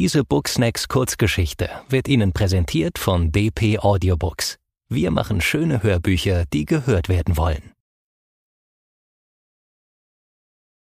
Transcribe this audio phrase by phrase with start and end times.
[0.00, 4.56] Diese Booksnacks Kurzgeschichte wird Ihnen präsentiert von DP Audiobooks.
[4.88, 7.72] Wir machen schöne Hörbücher, die gehört werden wollen.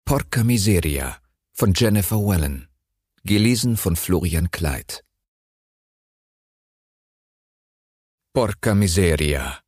[0.04, 1.16] Porca Miseria
[1.53, 2.66] von Jennifer Wellen.
[3.22, 5.05] Gelesen von Florian Kleid.
[8.33, 9.61] Porca Miseria.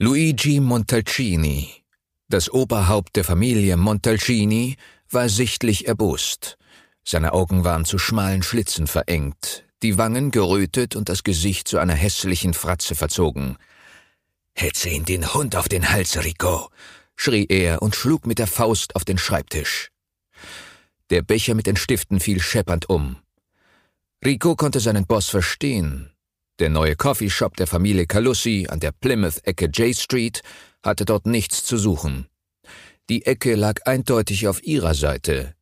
[0.00, 1.84] Luigi Montalcini,
[2.28, 4.74] das Oberhaupt der Familie Montalcini,
[5.08, 6.58] war sichtlich erbost.
[7.08, 11.94] Seine Augen waren zu schmalen Schlitzen verengt, die Wangen gerötet und das Gesicht zu einer
[11.94, 13.58] hässlichen Fratze verzogen.
[14.56, 16.68] Hetze ihn den Hund auf den Hals, Rico,
[17.14, 19.90] schrie er und schlug mit der Faust auf den Schreibtisch.
[21.10, 23.18] Der Becher mit den Stiften fiel scheppernd um.
[24.24, 26.10] Rico konnte seinen Boss verstehen.
[26.58, 30.42] Der neue Coffeeshop der Familie Calussi an der Plymouth-Ecke J Street
[30.82, 32.26] hatte dort nichts zu suchen.
[33.08, 35.55] Die Ecke lag eindeutig auf ihrer Seite.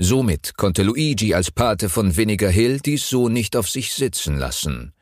[0.00, 4.92] Somit konnte Luigi als Pate von Vinegar Hill dies so nicht auf sich sitzen lassen.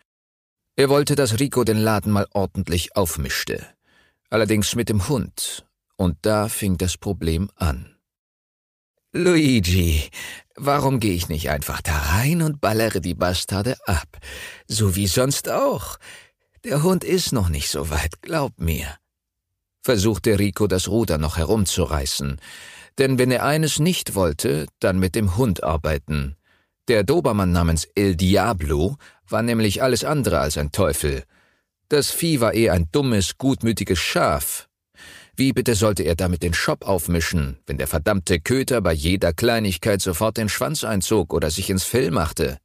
[0.74, 3.66] Er wollte, dass Rico den Laden mal ordentlich aufmischte.
[4.30, 5.66] Allerdings mit dem Hund.
[5.96, 7.94] Und da fing das Problem an.
[9.12, 10.08] Luigi,
[10.54, 14.18] warum gehe ich nicht einfach da rein und ballere die Bastarde ab?
[14.66, 15.98] So wie sonst auch.
[16.64, 18.96] Der Hund ist noch nicht so weit, glaub mir.
[19.82, 22.40] Versuchte Rico das Ruder noch herumzureißen.
[22.98, 26.36] Denn wenn er eines nicht wollte, dann mit dem Hund arbeiten.
[26.88, 28.96] Der Dobermann namens El Diablo
[29.28, 31.24] war nämlich alles andere als ein Teufel.
[31.88, 34.68] Das Vieh war eher ein dummes, gutmütiges Schaf,
[35.38, 40.00] wie bitte sollte er damit den Shop aufmischen, wenn der verdammte Köter bei jeder Kleinigkeit
[40.00, 42.56] sofort den Schwanz einzog oder sich ins Fell machte?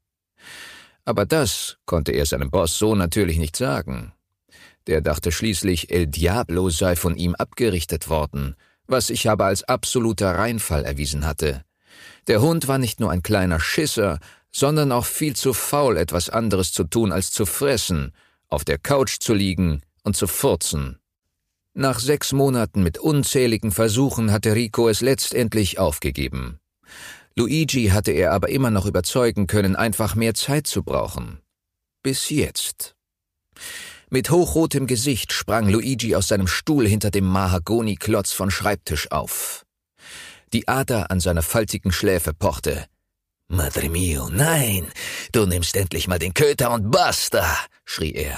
[1.03, 4.13] Aber das konnte er seinem Boss so natürlich nicht sagen.
[4.87, 8.55] Der dachte schließlich, El Diablo sei von ihm abgerichtet worden,
[8.91, 11.63] was sich aber als absoluter Reinfall erwiesen hatte.
[12.27, 14.19] Der Hund war nicht nur ein kleiner Schisser,
[14.51, 18.13] sondern auch viel zu faul, etwas anderes zu tun als zu fressen,
[18.47, 20.99] auf der Couch zu liegen und zu furzen.
[21.73, 26.59] Nach sechs Monaten mit unzähligen Versuchen hatte Rico es letztendlich aufgegeben.
[27.35, 31.39] Luigi hatte er aber immer noch überzeugen können, einfach mehr Zeit zu brauchen.
[32.03, 32.95] Bis jetzt.
[34.13, 39.65] Mit hochrotem Gesicht sprang Luigi aus seinem Stuhl hinter dem Mahagoni-Klotz von Schreibtisch auf.
[40.51, 42.87] Die Ader an seiner faltigen Schläfe pochte.
[43.47, 44.85] Madre mio, nein,
[45.31, 48.37] du nimmst endlich mal den Köter und basta, schrie er.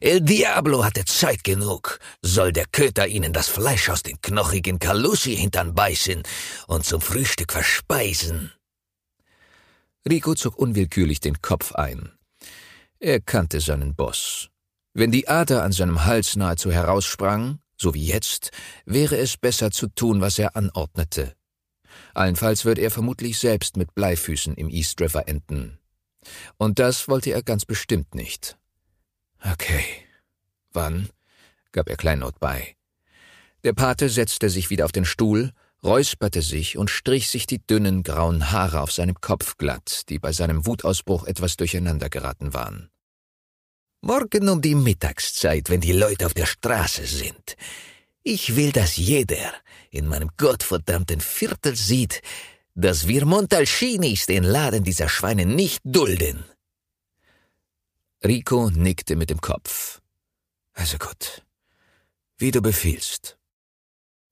[0.00, 2.00] El Diablo hatte Zeit genug.
[2.20, 6.24] Soll der Köter ihnen das Fleisch aus den knochigen Kalusi-Hintern beißen
[6.66, 8.52] und zum Frühstück verspeisen?
[10.08, 12.10] Rico zog unwillkürlich den Kopf ein.
[12.98, 14.50] Er kannte seinen Boss.
[14.98, 18.50] Wenn die Ader an seinem Hals nahezu heraussprang, so wie jetzt,
[18.84, 21.36] wäre es besser zu tun, was er anordnete.
[22.14, 25.78] Allenfalls würde er vermutlich selbst mit Bleifüßen im East River enden.
[26.56, 28.58] Und das wollte er ganz bestimmt nicht.
[29.52, 29.84] Okay.
[30.72, 31.10] Wann?
[31.70, 32.74] gab er Kleinlaut bei.
[33.62, 35.52] Der Pate setzte sich wieder auf den Stuhl,
[35.84, 40.32] räusperte sich und strich sich die dünnen grauen Haare auf seinem Kopf glatt, die bei
[40.32, 42.90] seinem Wutausbruch etwas durcheinander geraten waren.
[44.00, 47.56] Morgen um die Mittagszeit, wenn die Leute auf der Straße sind.
[48.22, 49.52] Ich will, dass jeder
[49.90, 52.22] in meinem gottverdammten Viertel sieht,
[52.76, 56.44] dass wir Montalcinis den Laden dieser Schweine nicht dulden.
[58.24, 60.00] Rico nickte mit dem Kopf.
[60.74, 61.42] Also gut.
[62.36, 63.36] Wie du befiehlst.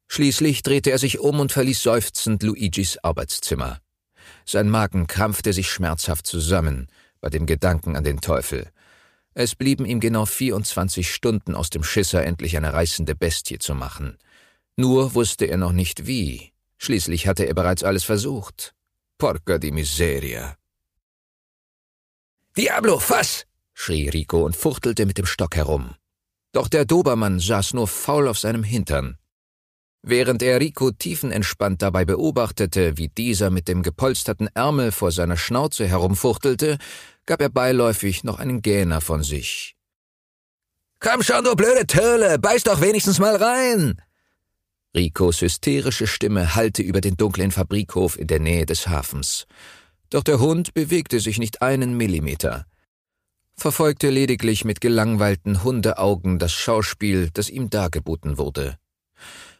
[0.06, 3.80] Schließlich drehte er sich um und verließ seufzend Luigis Arbeitszimmer.
[4.44, 6.86] Sein Magen krampfte sich schmerzhaft zusammen
[7.20, 8.70] bei dem Gedanken an den Teufel.
[9.38, 14.16] Es blieben ihm genau 24 Stunden aus dem Schisser endlich eine reißende Bestie zu machen.
[14.76, 16.52] Nur wusste er noch nicht wie.
[16.78, 18.74] Schließlich hatte er bereits alles versucht.
[19.18, 20.56] Porca di miseria.
[22.56, 23.44] Diablo, fass!
[23.74, 25.94] schrie Rico und fuchtelte mit dem Stock herum.
[26.52, 29.18] Doch der Dobermann saß nur faul auf seinem Hintern.
[30.00, 35.86] Während er Rico tiefenentspannt dabei beobachtete, wie dieser mit dem gepolsterten Ärmel vor seiner Schnauze
[35.86, 36.78] herumfuchtelte,
[37.26, 39.76] gab er beiläufig noch einen Gähner von sich.
[41.00, 44.00] Komm schon, du blöde Töle, beiß doch wenigstens mal rein!
[44.96, 49.46] Ricos hysterische Stimme hallte über den dunklen Fabrikhof in der Nähe des Hafens.
[50.08, 52.64] Doch der Hund bewegte sich nicht einen Millimeter
[53.56, 58.78] verfolgte lediglich mit gelangweilten Hundeaugen das Schauspiel, das ihm dargeboten wurde.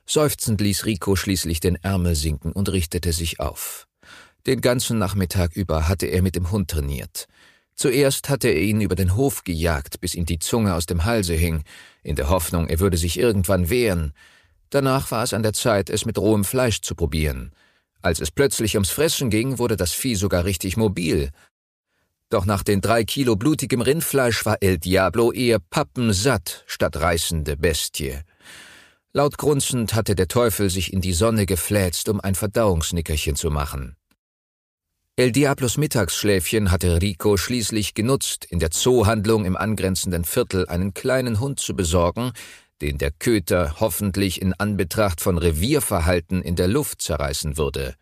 [0.04, 3.88] Seufzend ließ Rico schließlich den Ärmel sinken und richtete sich auf.
[4.46, 7.26] Den ganzen Nachmittag über hatte er mit dem Hund trainiert.
[7.76, 11.34] Zuerst hatte er ihn über den Hof gejagt, bis ihm die Zunge aus dem Halse
[11.34, 11.62] hing,
[12.02, 14.14] in der Hoffnung, er würde sich irgendwann wehren.
[14.70, 17.52] Danach war es an der Zeit, es mit rohem Fleisch zu probieren.
[18.00, 21.30] Als es plötzlich ums Fressen ging, wurde das Vieh sogar richtig mobil.
[22.30, 28.20] Doch nach den drei Kilo blutigem Rindfleisch war El Diablo eher pappensatt statt reißende Bestie.
[29.12, 33.96] Laut grunzend hatte der Teufel sich in die Sonne gefläzt, um ein Verdauungsnickerchen zu machen.
[35.18, 41.40] El Diablos Mittagsschläfchen hatte Rico schließlich genutzt, in der Zoohandlung im angrenzenden Viertel einen kleinen
[41.40, 42.32] Hund zu besorgen,
[42.82, 47.94] den der Köter hoffentlich in Anbetracht von Revierverhalten in der Luft zerreißen würde.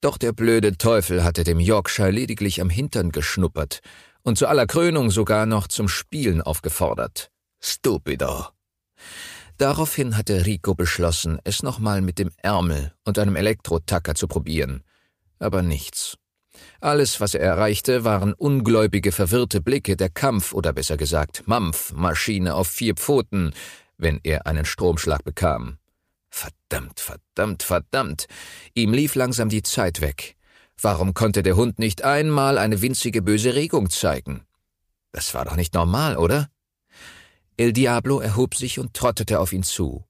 [0.00, 3.80] Doch der blöde Teufel hatte dem Yorkshire lediglich am Hintern geschnuppert
[4.22, 7.32] und zu aller Krönung sogar noch zum Spielen aufgefordert.
[7.60, 8.46] Stupido.
[9.58, 14.84] Daraufhin hatte Rico beschlossen, es nochmal mit dem Ärmel und einem Elektrotacker zu probieren.
[15.38, 16.16] Aber nichts.
[16.80, 22.68] Alles, was er erreichte, waren ungläubige, verwirrte Blicke der Kampf- oder besser gesagt Mampfmaschine auf
[22.68, 23.52] vier Pfoten,
[23.96, 25.78] wenn er einen Stromschlag bekam.
[26.30, 28.26] Verdammt, verdammt, verdammt.
[28.74, 30.36] Ihm lief langsam die Zeit weg.
[30.80, 34.44] Warum konnte der Hund nicht einmal eine winzige böse Regung zeigen?
[35.12, 36.50] Das war doch nicht normal, oder?
[37.56, 40.04] El Diablo erhob sich und trottete auf ihn zu.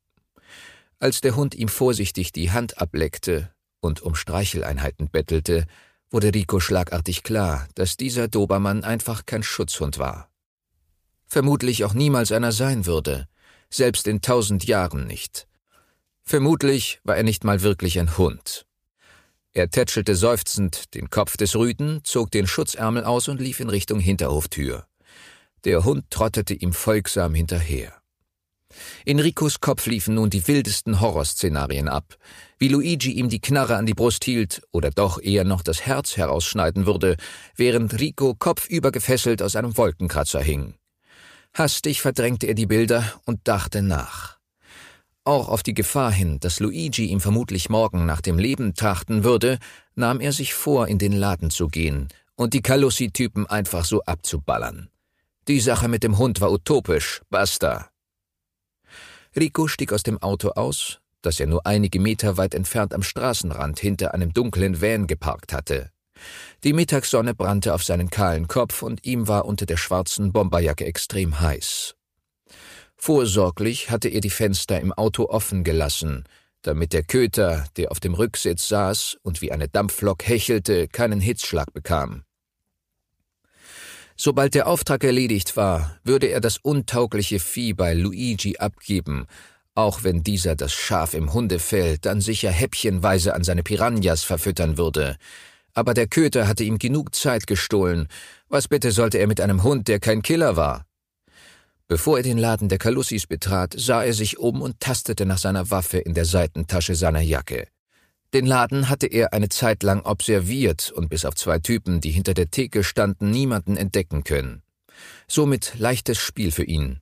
[0.98, 3.53] Als der Hund ihm vorsichtig die Hand ableckte
[3.84, 5.66] und um Streicheleinheiten bettelte,
[6.10, 10.30] wurde Rico schlagartig klar, dass dieser Dobermann einfach kein Schutzhund war.
[11.26, 13.28] Vermutlich auch niemals einer sein würde,
[13.70, 15.46] selbst in tausend Jahren nicht.
[16.22, 18.66] Vermutlich war er nicht mal wirklich ein Hund.
[19.52, 24.00] Er tätschelte seufzend den Kopf des Rüden, zog den Schutzärmel aus und lief in Richtung
[24.00, 24.86] Hinterhoftür.
[25.64, 27.94] Der Hund trottete ihm folgsam hinterher.
[29.04, 32.16] In Ricos Kopf liefen nun die wildesten Horrorszenarien ab,
[32.58, 36.16] wie Luigi ihm die Knarre an die Brust hielt oder doch eher noch das Herz
[36.16, 37.16] herausschneiden würde,
[37.56, 40.74] während Rico kopfüber gefesselt aus einem Wolkenkratzer hing.
[41.52, 44.38] Hastig verdrängte er die Bilder und dachte nach.
[45.24, 49.58] Auch auf die Gefahr hin, dass Luigi ihm vermutlich morgen nach dem Leben trachten würde,
[49.94, 54.90] nahm er sich vor, in den Laden zu gehen und die Kalussi-Typen einfach so abzuballern.
[55.48, 57.90] Die Sache mit dem Hund war utopisch, basta.
[59.36, 63.80] Rico stieg aus dem Auto aus, das er nur einige Meter weit entfernt am Straßenrand
[63.80, 65.90] hinter einem dunklen Van geparkt hatte.
[66.62, 71.40] Die Mittagssonne brannte auf seinen kahlen Kopf und ihm war unter der schwarzen Bomberjacke extrem
[71.40, 71.96] heiß.
[72.96, 76.24] Vorsorglich hatte er die Fenster im Auto offen gelassen,
[76.62, 81.72] damit der Köter, der auf dem Rücksitz saß und wie eine Dampflok hechelte, keinen Hitzschlag
[81.72, 82.22] bekam.
[84.16, 89.26] Sobald der Auftrag erledigt war, würde er das untaugliche Vieh bei Luigi abgeben,
[89.74, 95.16] auch wenn dieser das Schaf im Hundefell dann sicher häppchenweise an seine Piranhas verfüttern würde.
[95.74, 98.06] Aber der Köter hatte ihm genug Zeit gestohlen.
[98.48, 100.86] Was bitte sollte er mit einem Hund, der kein Killer war?
[101.88, 105.70] Bevor er den Laden der Kalussis betrat, sah er sich um und tastete nach seiner
[105.70, 107.66] Waffe in der Seitentasche seiner Jacke.
[108.34, 112.34] Den Laden hatte er eine Zeit lang observiert und bis auf zwei Typen, die hinter
[112.34, 114.64] der Theke standen, niemanden entdecken können.
[115.28, 117.00] Somit leichtes Spiel für ihn.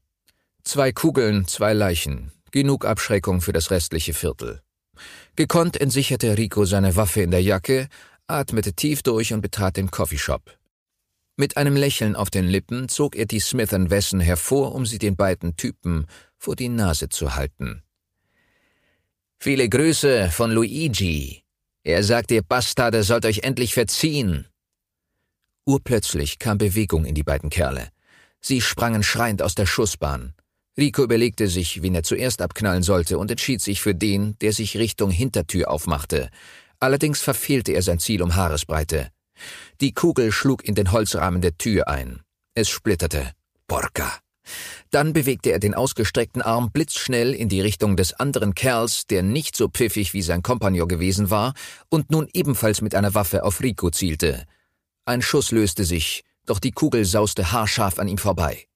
[0.63, 2.33] Zwei Kugeln, zwei Leichen.
[2.51, 4.61] Genug Abschreckung für das restliche Viertel.
[5.35, 7.89] Gekonnt entsicherte Rico seine Waffe in der Jacke,
[8.27, 10.59] atmete tief durch und betrat den Coffeeshop.
[11.39, 15.17] Mit einem Lächeln auf den Lippen zog er die Smith Wesson hervor, um sie den
[15.17, 16.05] beiden Typen
[16.37, 17.83] vor die Nase zu halten.
[19.45, 21.43] Viele Grüße von Luigi.
[21.83, 24.47] Er sagt, ihr Bastarde sollt euch endlich verziehen.
[25.67, 27.89] Urplötzlich kam Bewegung in die beiden Kerle.
[28.41, 30.35] Sie sprangen schreiend aus der Schussbahn.
[30.79, 34.77] Rico überlegte sich, wen er zuerst abknallen sollte und entschied sich für den, der sich
[34.77, 36.31] Richtung Hintertür aufmachte.
[36.79, 39.09] Allerdings verfehlte er sein Ziel um Haaresbreite.
[39.81, 42.21] Die Kugel schlug in den Holzrahmen der Tür ein.
[42.55, 43.33] Es splitterte.
[43.67, 44.21] Porca.
[44.93, 49.57] Dann bewegte er den ausgestreckten Arm blitzschnell in die Richtung des anderen Kerls, der nicht
[49.57, 51.55] so pfiffig wie sein Kompagnon gewesen war
[51.89, 54.45] und nun ebenfalls mit einer Waffe auf Rico zielte.
[55.07, 58.67] Ein Schuss löste sich, doch die Kugel sauste haarscharf an ihm vorbei.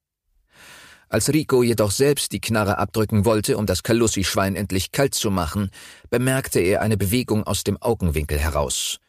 [1.11, 5.71] Als Rico jedoch selbst die Knarre abdrücken wollte, um das Kalussi-Schwein endlich kalt zu machen,
[6.09, 9.01] bemerkte er eine Bewegung aus dem Augenwinkel heraus.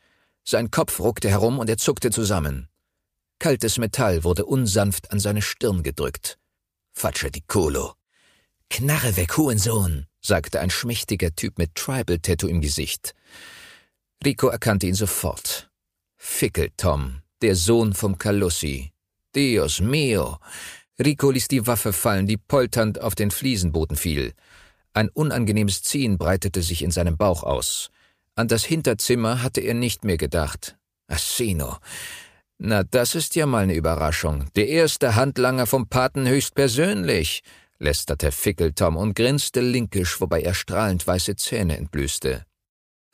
[0.43, 2.67] Sein Kopf ruckte herum und er zuckte zusammen.
[3.39, 6.37] Kaltes Metall wurde unsanft an seine Stirn gedrückt.
[7.47, 7.93] Kolo.
[8.69, 13.13] Knarre weg, Hurensohn, sagte ein schmächtiger Typ mit Tribal-Tattoo im Gesicht.
[14.25, 15.69] Rico erkannte ihn sofort.
[16.17, 18.91] Fickel Tom, der Sohn vom Calussi.
[19.35, 20.39] Dios mio!
[20.99, 24.33] Rico ließ die Waffe fallen, die polternd auf den Fliesenboden fiel.
[24.93, 27.91] Ein unangenehmes Ziehen breitete sich in seinem Bauch aus.
[28.35, 30.75] An das Hinterzimmer hatte er nicht mehr gedacht.
[31.07, 31.77] Assino.
[32.59, 34.49] Na, das ist ja mal eine Überraschung.
[34.55, 37.43] Der erste Handlanger vom Paten höchstpersönlich,
[37.77, 42.45] lästerte Fickel Tom und grinste linkisch, wobei er strahlend weiße Zähne entblößte.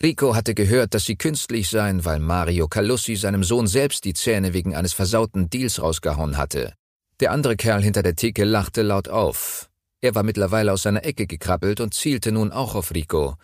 [0.01, 4.53] Rico hatte gehört, dass sie künstlich seien, weil Mario Calussi seinem Sohn selbst die Zähne
[4.53, 6.73] wegen eines versauten Deals rausgehauen hatte.
[7.19, 9.69] Der andere Kerl hinter der Theke lachte laut auf.
[10.01, 13.35] Er war mittlerweile aus seiner Ecke gekrabbelt und zielte nun auch auf Rico.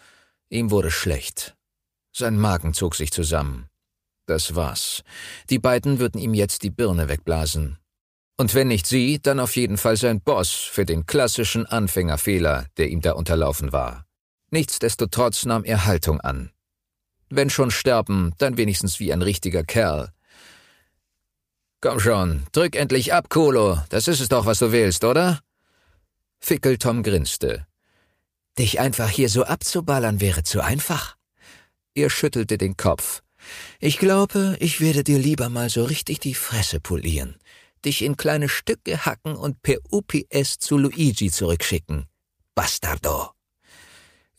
[0.50, 1.56] Ihm wurde schlecht.
[2.12, 3.70] Sein Magen zog sich zusammen.
[4.30, 5.02] Das war's.
[5.50, 7.80] Die beiden würden ihm jetzt die Birne wegblasen.
[8.38, 12.90] Und wenn nicht sie, dann auf jeden Fall sein Boss für den klassischen Anfängerfehler, der
[12.90, 14.06] ihm da unterlaufen war.
[14.52, 16.52] Nichtsdestotrotz nahm er Haltung an.
[17.32, 20.14] Wenn schon sterben, dann wenigstens wie ein richtiger Kerl.
[21.82, 23.80] Komm schon, drück endlich ab, Kolo.
[23.90, 25.40] Das ist es doch, was du willst, oder?
[26.40, 27.66] Fickeltom grinste.
[28.60, 31.16] Dich einfach hier so abzuballern wäre zu einfach.
[31.96, 33.24] Er schüttelte den Kopf.
[33.80, 37.36] Ich glaube, ich werde dir lieber mal so richtig die Fresse polieren,
[37.86, 42.06] dich in kleine Stücke hacken und per UPS zu Luigi zurückschicken.
[42.56, 43.32] Bastardo.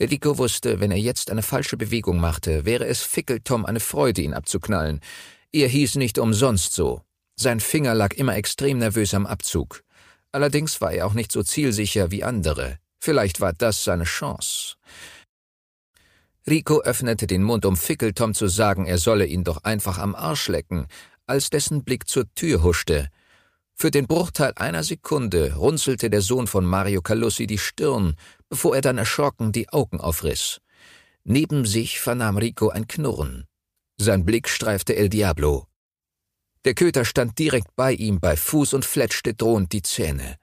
[0.00, 4.34] Rico wusste, wenn er jetzt eine falsche Bewegung machte, wäre es Fickeltom eine Freude, ihn
[4.34, 5.00] abzuknallen.
[5.52, 7.02] Er hieß nicht umsonst so.
[7.36, 9.82] Sein Finger lag immer extrem nervös am Abzug.
[10.32, 12.78] Allerdings war er auch nicht so zielsicher wie andere.
[12.98, 14.76] Vielleicht war das seine Chance.
[16.50, 20.48] Rico öffnete den Mund, um Fickeltom zu sagen, er solle ihn doch einfach am Arsch
[20.48, 20.88] lecken,
[21.26, 23.08] als dessen Blick zur Tür huschte.
[23.72, 28.16] Für den Bruchteil einer Sekunde runzelte der Sohn von Mario Calussi die Stirn,
[28.48, 30.60] bevor er dann erschrocken die Augen aufriss.
[31.22, 33.46] Neben sich vernahm Rico ein Knurren.
[33.96, 35.66] Sein Blick streifte El Diablo.
[36.64, 40.36] Der Köter stand direkt bei ihm bei Fuß und fletschte drohend die Zähne.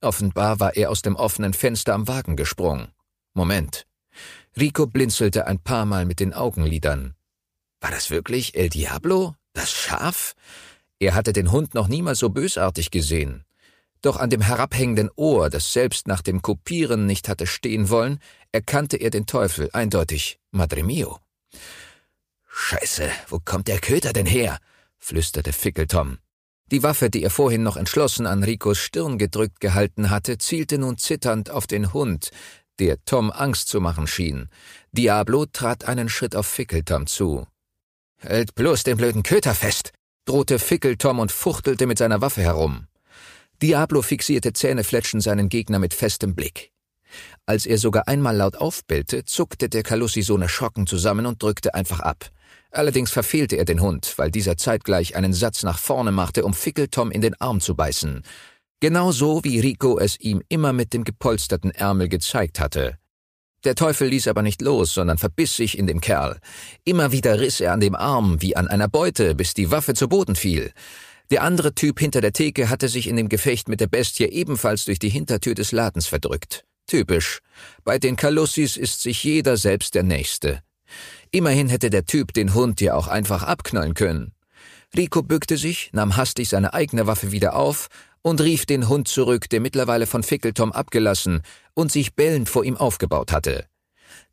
[0.00, 2.92] Offenbar war er aus dem offenen Fenster am Wagen gesprungen.
[3.34, 3.87] Moment.
[4.56, 7.14] Rico blinzelte ein paar Mal mit den Augenlidern.
[7.80, 9.34] War das wirklich El Diablo?
[9.52, 10.34] Das Schaf?
[10.98, 13.44] Er hatte den Hund noch niemals so bösartig gesehen.
[14.02, 18.20] Doch an dem herabhängenden Ohr, das selbst nach dem Kopieren nicht hatte stehen wollen,
[18.52, 20.38] erkannte er den Teufel eindeutig.
[20.50, 21.18] Madre mio.
[22.48, 24.58] Scheiße, wo kommt der Köter denn her?
[24.98, 26.18] flüsterte Fickeltom.
[26.70, 30.98] Die Waffe, die er vorhin noch entschlossen an Ricos Stirn gedrückt gehalten hatte, zielte nun
[30.98, 32.30] zitternd auf den Hund,
[32.78, 34.48] der Tom Angst zu machen schien.
[34.92, 37.46] Diablo trat einen Schritt auf Fickeltom zu.
[38.18, 39.92] Hält bloß den blöden Köter fest,
[40.24, 42.86] drohte Fickeltom und fuchtelte mit seiner Waffe herum.
[43.62, 46.72] Diablo fixierte Zähnefletschen seinen Gegner mit festem Blick.
[47.46, 52.30] Als er sogar einmal laut aufbellte, zuckte der Kalussi-Sohn erschrocken zusammen und drückte einfach ab.
[52.70, 57.10] Allerdings verfehlte er den Hund, weil dieser zeitgleich einen Satz nach vorne machte, um Fickeltom
[57.10, 58.22] in den Arm zu beißen.
[58.80, 62.98] Genauso wie Rico es ihm immer mit dem gepolsterten Ärmel gezeigt hatte.
[63.64, 66.38] Der Teufel ließ aber nicht los, sondern verbiss sich in dem Kerl.
[66.84, 70.08] Immer wieder riss er an dem Arm wie an einer Beute, bis die Waffe zu
[70.08, 70.72] Boden fiel.
[71.30, 74.84] Der andere Typ hinter der Theke hatte sich in dem Gefecht mit der Bestie ebenfalls
[74.84, 76.64] durch die Hintertür des Ladens verdrückt.
[76.86, 77.40] Typisch.
[77.84, 80.62] Bei den Kalussis ist sich jeder selbst der Nächste.
[81.32, 84.32] Immerhin hätte der Typ den Hund ja auch einfach abknallen können.
[84.96, 87.88] Rico bückte sich, nahm hastig seine eigene Waffe wieder auf
[88.22, 91.42] und rief den Hund zurück, der mittlerweile von Fickeltom abgelassen
[91.74, 93.66] und sich bellend vor ihm aufgebaut hatte.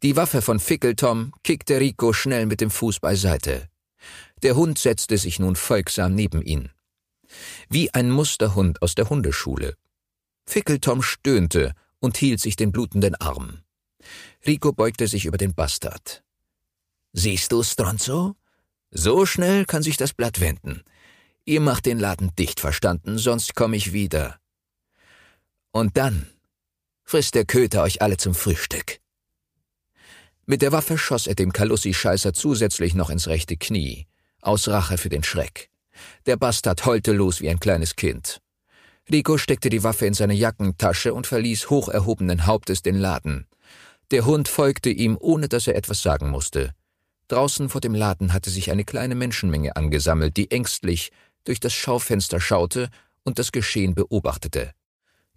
[0.04, 3.70] Die Waffe von Fickeltom kickte Rico schnell mit dem Fuß beiseite.
[4.44, 6.70] Der Hund setzte sich nun folgsam neben ihn.
[7.70, 9.76] Wie ein Musterhund aus der Hundeschule.
[10.46, 13.62] Fickeltom stöhnte und hielt sich den blutenden Arm.
[14.46, 16.24] Rico beugte sich über den Bastard.
[17.14, 18.36] Siehst du, Stronzo?
[18.92, 20.84] So schnell kann sich das Blatt wenden.
[21.46, 24.40] Ihr macht den Laden dicht, verstanden, sonst komme ich wieder.
[25.72, 26.28] Und dann
[27.04, 29.00] frisst der Köter euch alle zum Frühstück.
[30.46, 34.08] Mit der Waffe schoss er dem Kalussi-Scheißer zusätzlich noch ins rechte Knie,
[34.42, 35.70] aus Rache für den Schreck.
[36.26, 38.42] Der Bastard heulte los wie ein kleines Kind.
[39.12, 43.48] Rico steckte die Waffe in seine Jackentasche und verließ hoch erhobenen Hauptes den Laden.
[44.12, 46.74] Der Hund folgte ihm, ohne dass er etwas sagen musste.
[47.28, 51.12] Draußen vor dem Laden hatte sich eine kleine Menschenmenge angesammelt, die ängstlich,
[51.44, 52.90] durch das Schaufenster schaute
[53.24, 54.74] und das Geschehen beobachtete.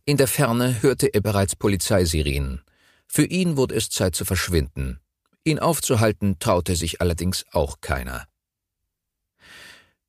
[0.05, 2.63] In der Ferne hörte er bereits Polizeisirenen.
[3.07, 5.01] Für ihn wurde es Zeit zu verschwinden.
[5.45, 8.27] Ihn aufzuhalten traute sich allerdings auch keiner.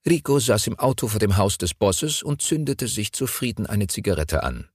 [0.06, 4.44] Rico saß im Auto vor dem Haus des Bosses und zündete sich zufrieden eine Zigarette
[4.44, 4.70] an.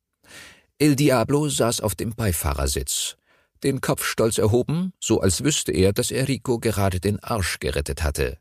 [0.78, 3.16] El Diablo saß auf dem Beifahrersitz,
[3.64, 8.02] den Kopf stolz erhoben, so als wüsste er, dass er Rico gerade den Arsch gerettet
[8.02, 8.38] hatte.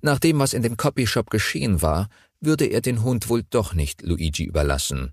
[0.00, 2.08] Nach dem, was in dem Copyshop geschehen war,
[2.40, 5.12] würde er den Hund wohl doch nicht Luigi überlassen.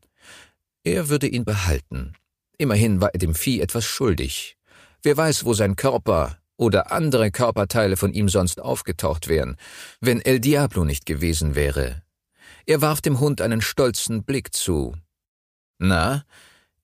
[0.83, 2.13] Er würde ihn behalten.
[2.57, 4.57] Immerhin war er dem Vieh etwas schuldig.
[5.03, 9.57] Wer weiß, wo sein Körper oder andere Körperteile von ihm sonst aufgetaucht wären,
[9.99, 12.03] wenn El Diablo nicht gewesen wäre.
[12.67, 14.95] Er warf dem Hund einen stolzen Blick zu.
[15.79, 16.23] Na,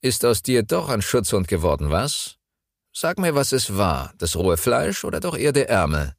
[0.01, 2.36] ist aus dir doch ein Schutzhund geworden, was?
[2.99, 6.15] Sag mir, was es war, das rohe Fleisch oder doch eher der Ärmel?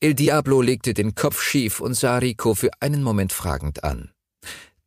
[0.00, 4.10] El Diablo legte den Kopf schief und sah Rico für einen Moment fragend an.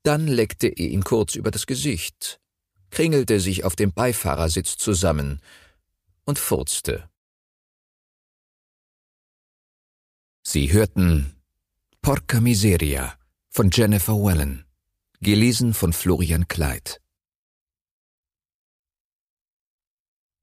[0.02, 2.40] Dann leckte er ihn kurz über das Gesicht,
[2.90, 5.40] kringelte sich auf dem Beifahrersitz zusammen
[6.26, 7.08] und furzte.
[10.42, 11.36] Sie hörten
[12.02, 13.14] Porca Miseria
[13.50, 14.66] von Jennifer Wellen,
[15.22, 17.03] gelesen von Florian Kleid.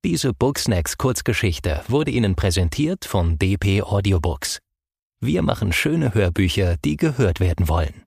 [0.02, 4.58] Diese Booksnacks Kurzgeschichte wurde Ihnen präsentiert von DP Audiobooks.
[5.20, 8.04] Wir machen schöne Hörbücher, die gehört werden wollen.